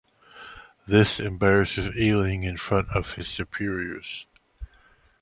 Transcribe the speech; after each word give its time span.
This 0.87 1.19
embarrasses 1.19 1.89
Eiling 1.89 2.43
in 2.43 2.57
front 2.57 2.89
of 2.95 3.13
his 3.13 3.27
superiors. 3.27 4.25